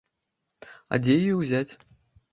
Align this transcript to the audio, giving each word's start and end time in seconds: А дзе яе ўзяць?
А 0.95 0.99
дзе 1.03 1.19
яе 1.19 1.33
ўзяць? 1.43 1.69